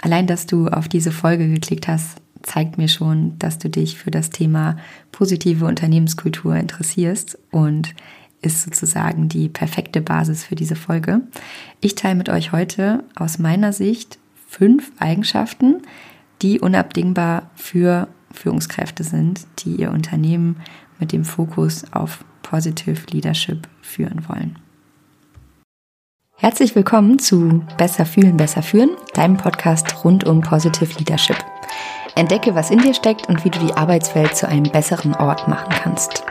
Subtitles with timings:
[0.00, 4.10] Allein, dass du auf diese Folge geklickt hast, zeigt mir schon, dass du dich für
[4.10, 4.76] das Thema
[5.12, 7.94] positive Unternehmenskultur interessierst und
[8.40, 11.22] ist sozusagen die perfekte Basis für diese Folge.
[11.80, 15.82] Ich teile mit euch heute aus meiner Sicht fünf Eigenschaften,
[16.42, 20.56] die unabdingbar für Führungskräfte sind, die ihr Unternehmen
[21.00, 24.58] mit dem Fokus auf Positive Leadership führen wollen.
[26.40, 31.36] Herzlich willkommen zu Besser fühlen, besser führen, deinem Podcast rund um Positive Leadership.
[32.14, 35.70] Entdecke, was in dir steckt und wie du die Arbeitswelt zu einem besseren Ort machen
[35.70, 36.22] kannst.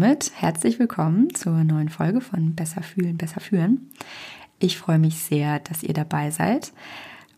[0.00, 3.90] Damit herzlich willkommen zur neuen Folge von Besser fühlen, besser führen.
[4.58, 6.72] Ich freue mich sehr, dass ihr dabei seid.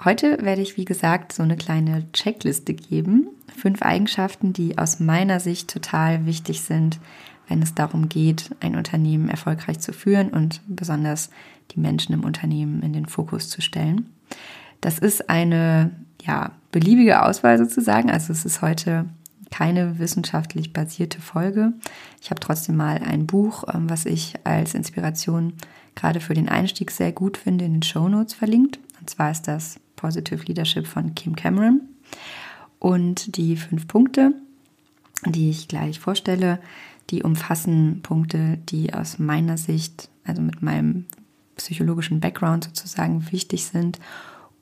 [0.04, 3.26] Heute werde ich, wie gesagt, so eine kleine Checkliste geben.
[3.48, 7.00] Fünf Eigenschaften, die aus meiner Sicht total wichtig sind,
[7.48, 11.30] wenn es darum geht, ein Unternehmen erfolgreich zu führen und besonders
[11.72, 14.08] die Menschen im Unternehmen in den Fokus zu stellen.
[14.80, 15.90] Das ist eine
[16.24, 18.08] ja, beliebige Auswahl sozusagen.
[18.08, 19.06] Also es ist heute
[19.52, 21.74] keine wissenschaftlich basierte Folge.
[22.20, 25.52] Ich habe trotzdem mal ein Buch, ähm, was ich als Inspiration
[25.94, 28.80] gerade für den Einstieg sehr gut finde, in den Show Notes verlinkt.
[28.98, 31.82] Und zwar ist das Positive Leadership von Kim Cameron.
[32.78, 34.32] Und die fünf Punkte,
[35.26, 36.58] die ich gleich vorstelle,
[37.10, 41.04] die umfassen Punkte, die aus meiner Sicht, also mit meinem
[41.56, 43.98] psychologischen Background sozusagen wichtig sind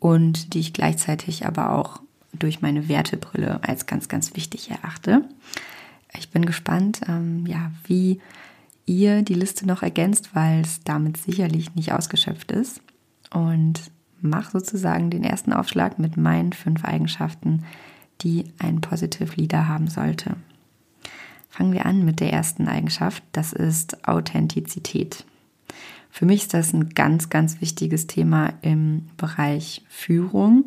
[0.00, 2.02] und die ich gleichzeitig aber auch
[2.33, 5.25] durch meine Wertebrille als ganz, ganz wichtig erachte.
[6.19, 8.20] Ich bin gespannt, ähm, ja, wie
[8.86, 12.81] ihr die Liste noch ergänzt, weil es damit sicherlich nicht ausgeschöpft ist.
[13.33, 13.81] Und
[14.20, 17.64] mach sozusagen den ersten Aufschlag mit meinen fünf Eigenschaften,
[18.23, 20.36] die ein Positive Leader haben sollte.
[21.48, 25.24] Fangen wir an mit der ersten Eigenschaft, das ist Authentizität.
[26.11, 30.64] Für mich ist das ein ganz, ganz wichtiges Thema im Bereich Führung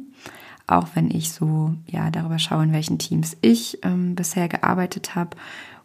[0.68, 5.38] auch wenn ich so ja darüber schaue, in welchen Teams ich ähm, bisher gearbeitet habe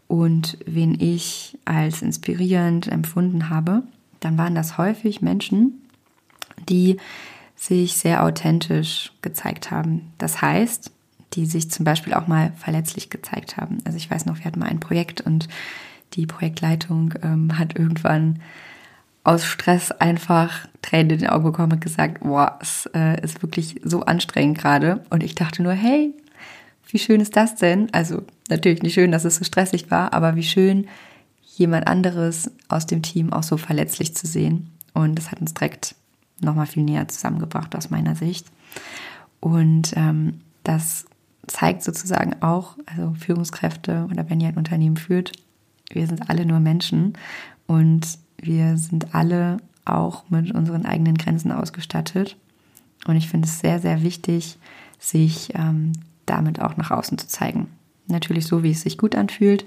[0.07, 3.83] und wen ich als inspirierend empfunden habe,
[4.21, 5.83] dann waren das häufig Menschen,
[6.69, 6.99] die
[7.57, 10.13] sich sehr authentisch gezeigt haben.
[10.19, 10.93] Das heißt,
[11.35, 13.79] die sich zum Beispiel auch mal verletzlich gezeigt haben.
[13.85, 15.49] Also ich weiß noch, wir hatten mal ein Projekt und
[16.15, 18.41] die Projektleitung ähm, hat irgendwann
[19.29, 23.79] aus Stress einfach Tränen in den Augen bekommen und gesagt, boah, es äh, ist wirklich
[23.85, 25.05] so anstrengend gerade.
[25.11, 26.15] Und ich dachte nur, hey,
[26.89, 27.93] wie schön ist das denn?
[27.93, 30.89] Also natürlich nicht schön, dass es so stressig war, aber wie schön,
[31.43, 34.71] jemand anderes aus dem Team auch so verletzlich zu sehen.
[34.95, 35.95] Und das hat uns direkt
[36.41, 38.47] nochmal viel näher zusammengebracht aus meiner Sicht.
[39.41, 41.05] Und ähm, das
[41.47, 45.33] zeigt sozusagen auch, also Führungskräfte oder wenn ihr ein Unternehmen führt,
[45.91, 47.13] wir sind alle nur Menschen
[47.67, 48.07] und
[48.41, 52.37] wir sind alle auch mit unseren eigenen Grenzen ausgestattet.
[53.07, 54.59] Und ich finde es sehr, sehr wichtig,
[54.99, 55.93] sich ähm,
[56.27, 57.69] damit auch nach außen zu zeigen.
[58.07, 59.65] Natürlich so, wie es sich gut anfühlt,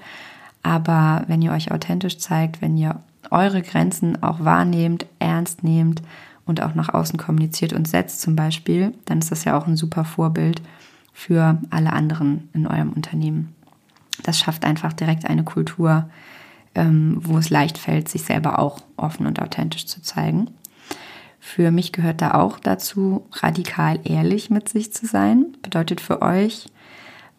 [0.64, 3.00] aber wenn ihr euch authentisch zeigt, wenn ihr
[3.30, 6.02] eure Grenzen auch wahrnehmt, ernst nehmt
[6.46, 9.78] und auch nach außen kommuniziert und setzt zum Beispiel, dann ist das ja auch ein
[9.78, 10.62] super Vorbild
[11.14, 13.56] für alle anderen in eurem Unternehmen.
[14.24, 16.10] Das schafft einfach direkt eine Kultur,
[16.76, 20.50] ähm, wo es leicht fällt, sich selber auch offen und authentisch zu zeigen.
[21.40, 25.58] Für mich gehört da auch dazu, radikal ehrlich mit sich zu sein.
[25.64, 26.68] Bedeutet für euch,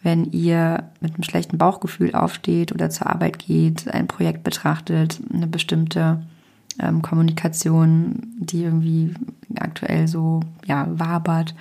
[0.03, 5.47] wenn ihr mit einem schlechten Bauchgefühl aufsteht oder zur Arbeit geht, ein Projekt betrachtet, eine
[5.47, 6.23] bestimmte
[6.81, 9.15] ähm, Kommunikation, die irgendwie
[9.57, 11.55] aktuell so ja, wabert,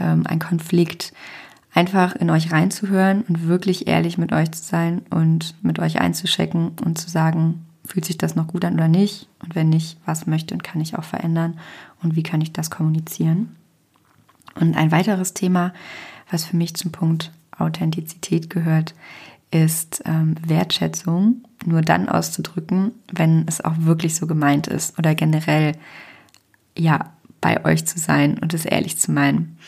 [0.00, 1.12] ähm, ein Konflikt,
[1.76, 6.72] einfach in euch reinzuhören und wirklich ehrlich mit euch zu sein und mit euch einzuschecken
[6.84, 9.28] und zu sagen, fühlt sich das noch gut an oder nicht?
[9.42, 11.60] Und wenn nicht, was möchte und kann ich auch verändern
[12.02, 13.54] und wie kann ich das kommunizieren?
[14.58, 15.74] Und ein weiteres Thema,
[16.30, 18.94] was für mich zum Punkt Authentizität gehört,
[19.50, 25.72] ist ähm, Wertschätzung nur dann auszudrücken, wenn es auch wirklich so gemeint ist oder generell
[26.76, 27.12] ja
[27.42, 29.58] bei euch zu sein und es ehrlich zu meinen.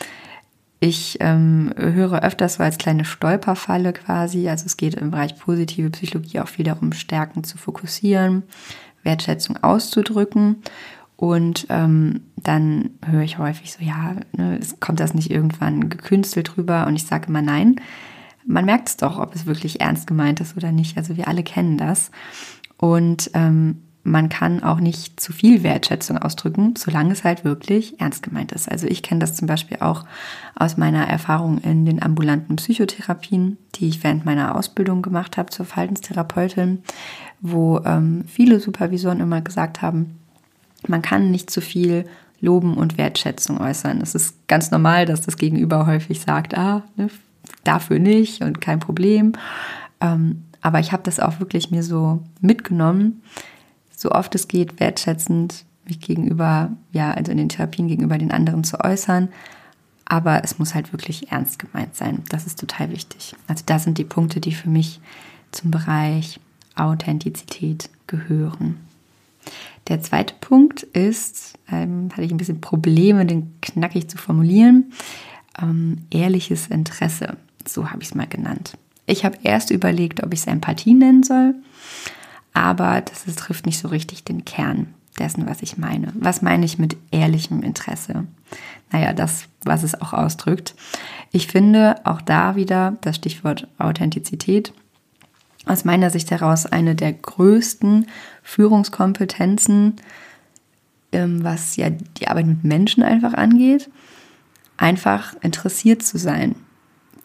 [0.81, 4.47] Ich ähm, höre öfters so als kleine Stolperfalle quasi.
[4.47, 8.43] Also es geht im Bereich positive Psychologie auch viel darum, Stärken zu fokussieren,
[9.03, 10.63] Wertschätzung auszudrücken.
[11.17, 16.55] Und ähm, dann höre ich häufig so, ja, ne, es kommt das nicht irgendwann gekünstelt
[16.57, 16.87] rüber.
[16.87, 17.75] Und ich sage immer nein.
[18.45, 20.97] Man merkt es doch, ob es wirklich ernst gemeint ist oder nicht.
[20.97, 22.09] Also wir alle kennen das.
[22.77, 28.23] Und ähm, man kann auch nicht zu viel Wertschätzung ausdrücken, solange es halt wirklich ernst
[28.23, 28.69] gemeint ist.
[28.69, 30.05] Also ich kenne das zum Beispiel auch
[30.55, 35.65] aus meiner Erfahrung in den ambulanten Psychotherapien, die ich während meiner Ausbildung gemacht habe zur
[35.65, 36.81] Verhaltenstherapeutin,
[37.39, 40.19] wo ähm, viele Supervisoren immer gesagt haben,
[40.87, 42.05] man kann nicht zu viel
[42.41, 44.01] Loben und Wertschätzung äußern.
[44.01, 47.09] Es ist ganz normal, dass das Gegenüber häufig sagt, ah, ne,
[47.63, 49.33] dafür nicht und kein Problem.
[50.01, 53.21] Ähm, aber ich habe das auch wirklich mir so mitgenommen,
[53.99, 58.63] so oft es geht, wertschätzend mich gegenüber, ja, also in den Therapien gegenüber den anderen
[58.63, 59.27] zu äußern.
[60.05, 62.23] Aber es muss halt wirklich ernst gemeint sein.
[62.29, 63.35] Das ist total wichtig.
[63.47, 65.01] Also das sind die Punkte, die für mich
[65.51, 66.39] zum Bereich
[66.75, 68.77] Authentizität gehören.
[69.89, 74.93] Der zweite Punkt ist, ähm, hatte ich ein bisschen Probleme, den knackig zu formulieren,
[75.61, 77.35] ähm, ehrliches Interesse.
[77.67, 78.77] So habe ich es mal genannt.
[79.05, 81.55] Ich habe erst überlegt, ob ich es Empathie nennen soll,
[82.59, 86.11] aber das ist, trifft nicht so richtig den Kern dessen, was ich meine.
[86.15, 88.25] Was meine ich mit ehrlichem Interesse?
[88.91, 90.75] Naja, das, was es auch ausdrückt.
[91.31, 94.73] Ich finde auch da wieder das Stichwort Authentizität
[95.65, 98.07] aus meiner Sicht heraus eine der größten
[98.43, 99.95] Führungskompetenzen,
[101.13, 103.89] ähm, was ja die Arbeit mit Menschen einfach angeht,
[104.75, 106.55] einfach interessiert zu sein.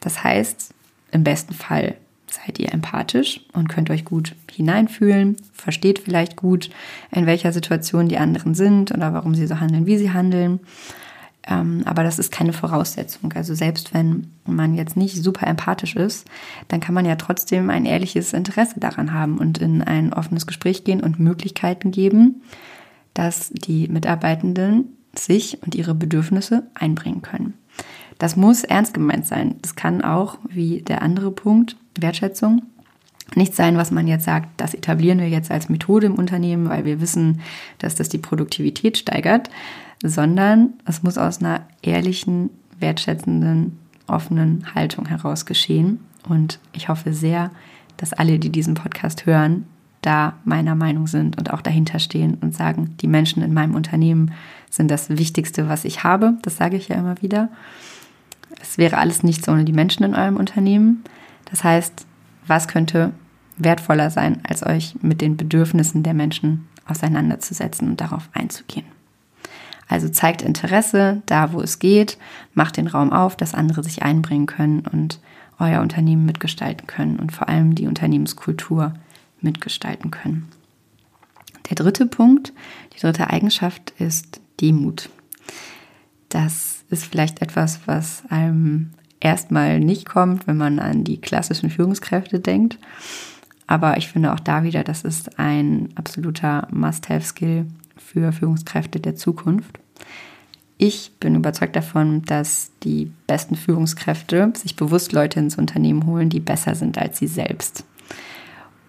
[0.01, 0.75] Das heißt,
[1.11, 1.97] im besten Fall
[2.35, 6.71] seid ihr empathisch und könnt euch gut hineinfühlen, versteht vielleicht gut,
[7.11, 10.61] in welcher Situation die anderen sind oder warum sie so handeln, wie sie handeln.
[11.47, 13.33] Ähm, aber das ist keine Voraussetzung.
[13.35, 16.27] Also selbst wenn man jetzt nicht super empathisch ist,
[16.69, 20.85] dann kann man ja trotzdem ein ehrliches Interesse daran haben und in ein offenes Gespräch
[20.85, 22.43] gehen und Möglichkeiten geben,
[23.13, 27.55] dass die Mitarbeitenden sich und ihre Bedürfnisse einbringen können.
[28.19, 29.57] Das muss ernst gemeint sein.
[29.63, 32.63] Das kann auch, wie der andere Punkt, Wertschätzung,
[33.35, 36.85] nicht sein, was man jetzt sagt, das etablieren wir jetzt als Methode im Unternehmen, weil
[36.85, 37.41] wir wissen,
[37.79, 39.51] dass das die Produktivität steigert,
[40.03, 46.01] sondern es muss aus einer ehrlichen, wertschätzenden, offenen Haltung heraus geschehen.
[46.29, 47.51] Und ich hoffe sehr,
[47.97, 49.67] dass alle, die diesen Podcast hören,
[50.03, 54.33] da meiner Meinung sind und auch dahinter stehen und sagen, die Menschen in meinem Unternehmen
[54.69, 56.35] sind das Wichtigste, was ich habe.
[56.43, 57.49] Das sage ich ja immer wieder.
[58.61, 61.05] Es wäre alles nichts ohne die Menschen in eurem Unternehmen.
[61.51, 62.07] Das heißt,
[62.47, 63.13] was könnte
[63.57, 68.87] wertvoller sein, als euch mit den Bedürfnissen der Menschen auseinanderzusetzen und darauf einzugehen?
[69.89, 72.19] Also zeigt Interesse da, wo es geht,
[72.55, 75.21] macht den Raum auf, dass andere sich einbringen können und
[75.59, 78.95] euer Unternehmen mitgestalten können und vor allem die Unternehmenskultur
[79.41, 80.49] mitgestalten können.
[81.69, 82.53] Der dritte Punkt,
[82.95, 85.11] die dritte Eigenschaft ist Demut.
[86.29, 88.91] Das ist vielleicht etwas, was einem
[89.21, 92.79] erstmal nicht kommt, wenn man an die klassischen Führungskräfte denkt.
[93.67, 97.67] Aber ich finde auch da wieder, das ist ein absoluter Must-Have-Skill
[97.97, 99.79] für Führungskräfte der Zukunft.
[100.77, 106.41] Ich bin überzeugt davon, dass die besten Führungskräfte sich bewusst Leute ins Unternehmen holen, die
[106.41, 107.85] besser sind als sie selbst.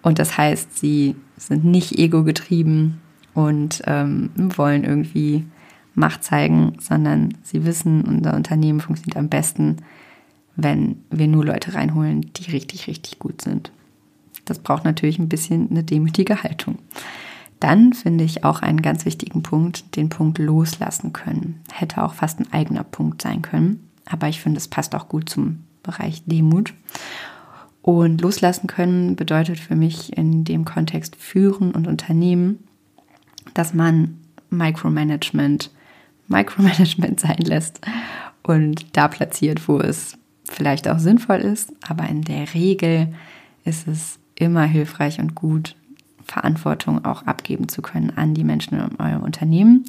[0.02, 3.00] Und das heißt, sie sind nicht ego-getrieben
[3.34, 5.44] und ähm, wollen irgendwie
[5.96, 9.78] Macht zeigen, sondern sie wissen, unser Unternehmen funktioniert am besten,
[10.54, 13.72] wenn wir nur Leute reinholen, die richtig, richtig gut sind.
[14.44, 16.78] Das braucht natürlich ein bisschen eine demütige Haltung.
[17.60, 21.62] Dann finde ich auch einen ganz wichtigen Punkt, den Punkt loslassen können.
[21.72, 25.28] Hätte auch fast ein eigener Punkt sein können, aber ich finde, es passt auch gut
[25.28, 26.74] zum Bereich Demut.
[27.82, 32.58] Und loslassen können bedeutet für mich in dem Kontext führen und Unternehmen,
[33.54, 34.18] dass man
[34.50, 35.70] Micromanagement
[36.28, 37.80] Micromanagement sein lässt
[38.42, 41.72] und da platziert, wo es vielleicht auch sinnvoll ist.
[41.86, 43.12] Aber in der Regel
[43.64, 45.74] ist es immer hilfreich und gut,
[46.22, 49.84] Verantwortung auch abgeben zu können an die Menschen in eurem Unternehmen.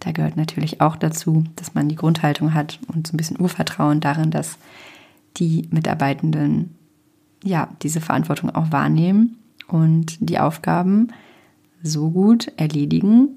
[0.00, 4.00] Da gehört natürlich auch dazu, dass man die Grundhaltung hat und so ein bisschen Urvertrauen
[4.00, 4.58] darin, dass
[5.36, 6.74] die Mitarbeitenden
[7.44, 9.38] ja diese Verantwortung auch wahrnehmen
[9.68, 11.08] und die Aufgaben
[11.82, 13.28] so gut erledigen,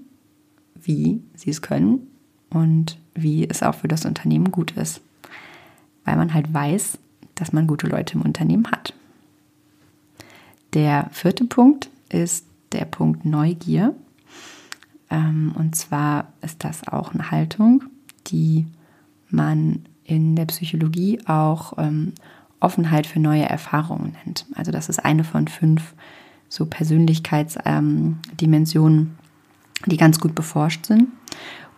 [0.76, 2.09] wie sie es können
[2.50, 5.00] und wie es auch für das Unternehmen gut ist.
[6.06, 6.98] Weil man halt weiß,
[7.36, 8.94] dass man gute Leute im Unternehmen hat.
[10.74, 13.94] Der vierte Punkt ist der Punkt Neugier.
[15.10, 17.84] Ähm, und zwar ist das auch eine Haltung,
[18.28, 18.68] die
[19.30, 22.14] man in der Psychologie auch ähm,
[22.60, 24.46] Offenheit für neue Erfahrungen nennt.
[24.56, 25.94] Also das ist eine von fünf
[26.50, 29.12] so Persönlichkeitsdimensionen, ähm,
[29.86, 31.08] die ganz gut beforscht sind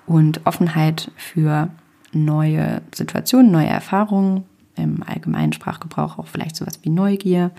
[0.06, 1.70] und Offenheit für
[2.14, 4.44] neue Situationen, neue Erfahrungen,
[4.76, 7.52] im allgemeinen Sprachgebrauch auch vielleicht sowas wie Neugier,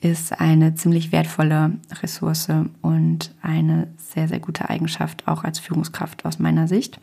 [0.00, 1.72] ist eine ziemlich wertvolle
[2.02, 2.48] Ressource
[2.80, 7.00] und eine sehr, sehr gute Eigenschaft, auch als Führungskraft aus meiner Sicht,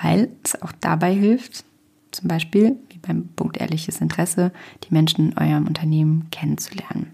[0.00, 1.64] weil es auch dabei hilft,
[2.10, 4.52] zum Beispiel, wie beim Punkt ehrliches Interesse,
[4.84, 7.12] die Menschen in eurem Unternehmen kennenzulernen.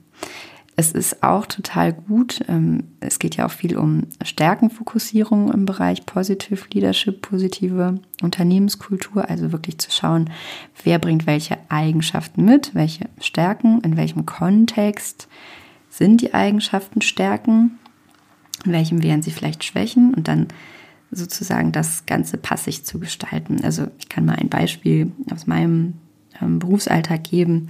[0.79, 2.45] Es ist auch total gut.
[2.47, 9.29] Ähm, es geht ja auch viel um Stärkenfokussierung im Bereich Positive Leadership, positive Unternehmenskultur.
[9.29, 10.31] Also wirklich zu schauen,
[10.85, 15.27] wer bringt welche Eigenschaften mit, welche Stärken, in welchem Kontext
[15.91, 17.81] sind die Eigenschaften Stärken,
[18.65, 20.47] in welchem wären sie vielleicht Schwächen und dann
[21.11, 23.65] sozusagen das Ganze passig zu gestalten.
[23.65, 25.95] Also ich kann mal ein Beispiel aus meinem
[26.41, 27.69] ähm, Berufsalltag geben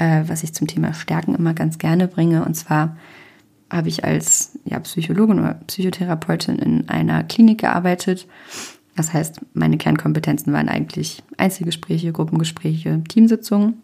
[0.00, 2.44] äh, was ich zum Thema Stärken immer ganz gerne bringe.
[2.44, 2.96] Und zwar
[3.70, 8.26] habe ich als ja, Psychologin oder Psychotherapeutin in einer Klinik gearbeitet.
[8.96, 13.74] Das heißt, meine Kernkompetenzen waren eigentlich Einzelgespräche, Gruppengespräche, Teamsitzungen.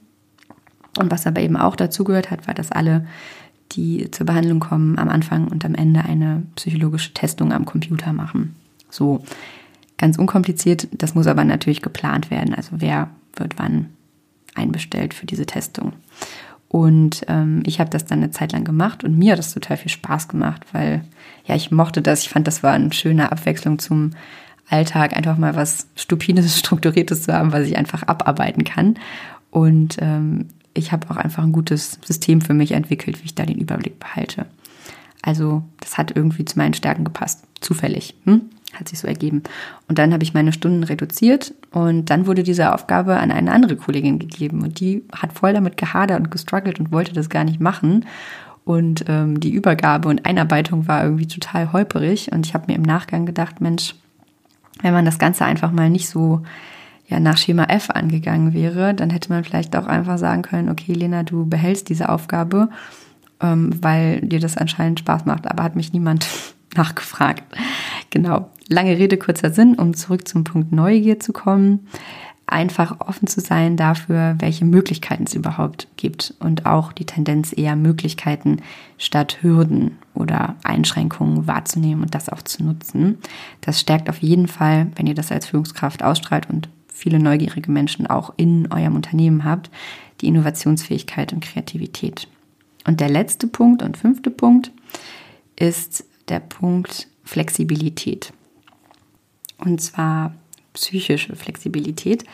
[0.99, 3.07] Und was aber eben auch dazugehört hat, war, dass alle,
[3.73, 8.57] die zur Behandlung kommen, am Anfang und am Ende eine psychologische Testung am Computer machen.
[8.89, 9.23] So
[9.99, 12.55] ganz unkompliziert, das muss aber natürlich geplant werden.
[12.55, 13.91] Also wer wird wann
[14.57, 15.93] einbestellt für diese Testung.
[16.69, 19.77] Und ähm, ich habe das dann eine Zeit lang gemacht und mir hat das total
[19.77, 21.05] viel Spaß gemacht, weil
[21.45, 22.23] ja, ich mochte das.
[22.23, 24.11] Ich fand, das war eine schöne Abwechslung zum
[24.69, 28.99] Alltag, einfach mal was Stupides, Strukturiertes zu haben, was ich einfach abarbeiten kann.
[29.51, 33.47] Und ähm, ich habe auch einfach ein gutes System für mich entwickelt, wie ich da
[33.47, 34.47] den Überblick behalte.
[35.23, 37.45] Also das hat irgendwie zu meinen Stärken gepasst.
[37.61, 38.15] Zufällig.
[38.25, 38.43] Hm?
[38.79, 39.43] Hat sich so ergeben.
[39.89, 43.77] Und dann habe ich meine Stunden reduziert und dann wurde diese Aufgabe an eine andere
[43.77, 44.63] Kollegin gegeben.
[44.63, 48.05] Und die hat voll damit gehadert und gestruggelt und wollte das gar nicht machen.
[48.65, 52.33] Und ähm, die Übergabe und Einarbeitung war irgendwie total holperig.
[52.33, 53.95] Und ich habe mir im Nachgang gedacht, Mensch,
[54.83, 56.43] wenn man das Ganze einfach mal nicht so
[57.09, 60.93] ja, nach Schema F angegangen wäre, dann hätte man vielleicht auch einfach sagen können, okay,
[60.93, 62.69] Lena, du behältst diese Aufgabe,
[63.41, 65.49] ähm, weil dir das anscheinend Spaß macht.
[65.49, 66.27] Aber hat mich niemand
[66.77, 67.45] nachgefragt.
[68.17, 68.49] Genau.
[68.71, 71.87] Lange Rede, kurzer Sinn, um zurück zum Punkt Neugier zu kommen.
[72.47, 77.77] Einfach offen zu sein dafür, welche Möglichkeiten es überhaupt gibt und auch die Tendenz eher
[77.77, 78.63] Möglichkeiten
[78.97, 83.19] statt Hürden oder Einschränkungen wahrzunehmen und das auch zu nutzen.
[83.61, 88.07] Das stärkt auf jeden Fall, wenn ihr das als Führungskraft ausstrahlt und viele neugierige Menschen
[88.07, 89.71] auch in eurem Unternehmen habt,
[90.23, 92.29] die Innovationsfähigkeit und Kreativität.
[92.87, 94.73] Und der letzte Punkt und fünfte Punkt
[95.55, 98.33] ist der Punkt Flexibilität.
[99.59, 100.35] Und zwar
[100.73, 102.25] psychische Flexibilität.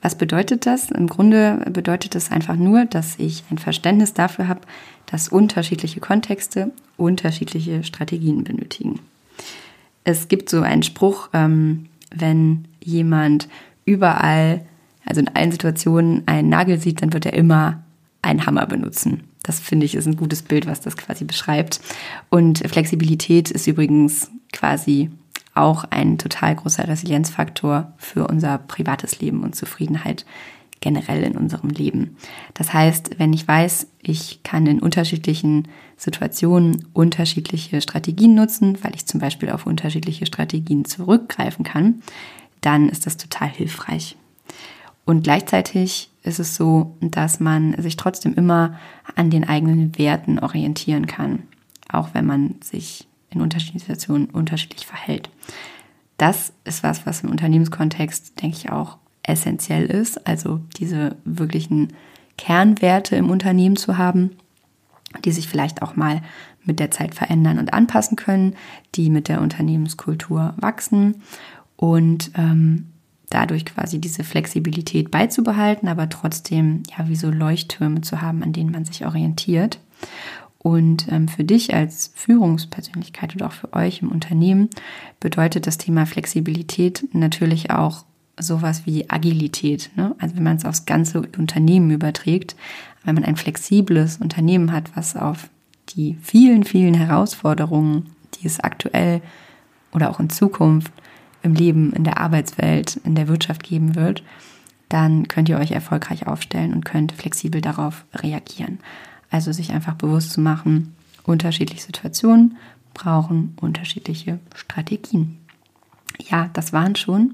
[0.00, 0.90] Was bedeutet das?
[0.90, 4.60] Im Grunde bedeutet das einfach nur, dass ich ein Verständnis dafür habe,
[5.06, 9.00] dass unterschiedliche Kontexte unterschiedliche Strategien benötigen.
[10.04, 13.48] Es gibt so einen Spruch, ähm, wenn jemand
[13.84, 14.64] überall,
[15.04, 17.82] also in allen Situationen, einen Nagel sieht, dann wird er immer
[18.20, 19.24] einen Hammer benutzen.
[19.42, 21.80] Das finde ich ist ein gutes Bild, was das quasi beschreibt.
[22.30, 25.10] Und Flexibilität ist übrigens quasi
[25.54, 30.24] auch ein total großer Resilienzfaktor für unser privates Leben und Zufriedenheit
[30.80, 32.16] generell in unserem Leben.
[32.54, 39.06] Das heißt, wenn ich weiß, ich kann in unterschiedlichen Situationen unterschiedliche Strategien nutzen, weil ich
[39.06, 42.02] zum Beispiel auf unterschiedliche Strategien zurückgreifen kann,
[42.60, 44.16] dann ist das total hilfreich.
[45.04, 48.78] Und gleichzeitig ist es so, dass man sich trotzdem immer
[49.16, 51.44] an den eigenen Werten orientieren kann,
[51.88, 55.30] auch wenn man sich in unterschiedlichen Situationen unterschiedlich verhält.
[56.16, 61.92] Das ist was, was im Unternehmenskontext, denke ich, auch essentiell ist, also diese wirklichen
[62.36, 64.30] Kernwerte im Unternehmen zu haben,
[65.24, 66.22] die sich vielleicht auch mal
[66.64, 68.54] mit der Zeit verändern und anpassen können,
[68.94, 71.22] die mit der Unternehmenskultur wachsen
[71.76, 72.92] und ähm,
[73.28, 78.70] dadurch quasi diese Flexibilität beizubehalten, aber trotzdem ja wie so Leuchttürme zu haben, an denen
[78.70, 79.80] man sich orientiert.
[80.62, 84.70] Und ähm, für dich als Führungspersönlichkeit oder auch für euch im Unternehmen
[85.18, 88.04] bedeutet das Thema Flexibilität natürlich auch
[88.38, 89.90] sowas wie Agilität.
[89.96, 90.14] Ne?
[90.20, 92.54] Also wenn man es aufs ganze Unternehmen überträgt,
[93.04, 95.48] wenn man ein flexibles Unternehmen hat, was auf
[95.90, 99.20] die vielen, vielen Herausforderungen, die es aktuell
[99.92, 100.92] oder auch in Zukunft
[101.42, 104.22] im Leben, in der Arbeitswelt, in der Wirtschaft geben wird,
[104.88, 108.78] dann könnt ihr euch erfolgreich aufstellen und könnt flexibel darauf reagieren.
[109.32, 112.58] Also sich einfach bewusst zu machen, unterschiedliche Situationen
[112.94, 115.38] brauchen unterschiedliche Strategien.
[116.28, 117.32] Ja, das waren schon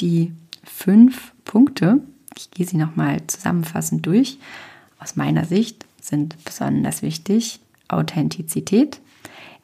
[0.00, 0.32] die
[0.64, 2.00] fünf Punkte.
[2.36, 4.38] Ich gehe sie nochmal zusammenfassend durch.
[4.98, 9.00] Aus meiner Sicht sind besonders wichtig Authentizität,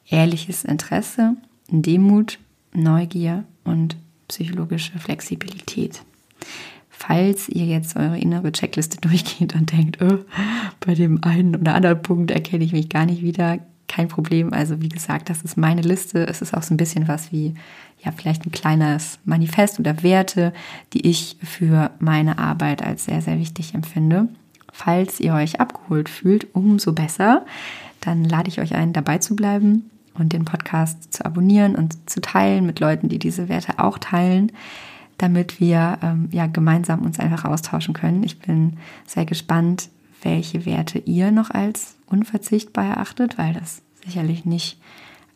[0.07, 1.35] ehrliches Interesse,
[1.69, 2.37] Demut,
[2.73, 3.95] Neugier und
[4.27, 6.03] psychologische Flexibilität.
[7.05, 10.19] Falls ihr jetzt eure innere Checkliste durchgeht und denkt, oh,
[10.79, 13.59] bei dem einen oder anderen Punkt erkenne ich mich gar nicht wieder.
[13.89, 14.53] Kein Problem.
[14.53, 16.25] Also wie gesagt, das ist meine Liste.
[16.25, 17.55] Es ist auch so ein bisschen was wie,
[18.03, 20.53] ja, vielleicht ein kleines Manifest oder Werte,
[20.93, 24.29] die ich für meine Arbeit als sehr, sehr wichtig empfinde.
[24.71, 27.45] Falls ihr euch abgeholt fühlt, umso besser.
[27.99, 32.21] Dann lade ich euch ein, dabei zu bleiben und den Podcast zu abonnieren und zu
[32.21, 34.53] teilen mit Leuten, die diese Werte auch teilen
[35.17, 38.23] damit wir ähm, ja gemeinsam uns einfach austauschen können.
[38.23, 39.89] Ich bin sehr gespannt,
[40.21, 44.79] welche Werte ihr noch als unverzichtbar erachtet, weil das sicherlich nicht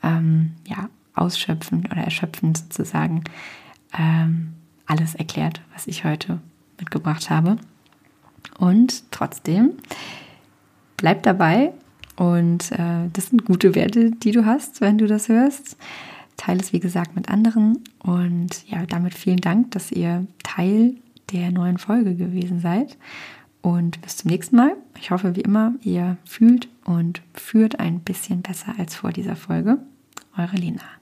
[0.03, 3.23] ähm, ja, ausschöpfend oder erschöpfend sozusagen
[3.97, 4.53] ähm,
[4.85, 6.39] alles erklärt, was ich heute
[6.79, 7.57] mitgebracht habe.
[8.57, 9.71] Und trotzdem
[10.95, 11.73] bleibt dabei
[12.15, 15.77] und äh, das sind gute Werte, die du hast, wenn du das hörst.
[16.37, 17.83] Teile es, wie gesagt, mit anderen.
[17.99, 20.95] Und ja, damit vielen Dank, dass ihr Teil
[21.31, 22.97] der neuen Folge gewesen seid.
[23.61, 24.75] Und bis zum nächsten Mal.
[24.99, 29.79] Ich hoffe, wie immer, ihr fühlt und führt ein bisschen besser als vor dieser Folge.
[30.37, 30.96] Eure Lena.